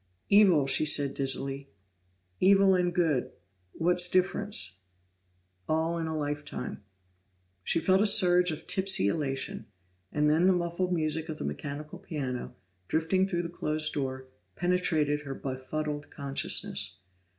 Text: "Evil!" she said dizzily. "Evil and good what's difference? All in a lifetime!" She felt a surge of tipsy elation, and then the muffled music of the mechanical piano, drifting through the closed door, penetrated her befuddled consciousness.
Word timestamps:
"Evil!" 0.29 0.65
she 0.65 0.83
said 0.83 1.13
dizzily. 1.13 1.69
"Evil 2.39 2.73
and 2.73 2.91
good 2.91 3.33
what's 3.73 4.09
difference? 4.09 4.79
All 5.69 5.99
in 5.99 6.07
a 6.07 6.17
lifetime!" 6.17 6.81
She 7.63 7.79
felt 7.79 8.01
a 8.01 8.07
surge 8.07 8.49
of 8.49 8.65
tipsy 8.65 9.07
elation, 9.09 9.67
and 10.11 10.27
then 10.27 10.47
the 10.47 10.53
muffled 10.53 10.91
music 10.91 11.29
of 11.29 11.37
the 11.37 11.45
mechanical 11.45 11.99
piano, 11.99 12.55
drifting 12.87 13.27
through 13.27 13.43
the 13.43 13.49
closed 13.49 13.93
door, 13.93 14.27
penetrated 14.55 15.21
her 15.21 15.35
befuddled 15.35 16.09
consciousness. 16.09 16.97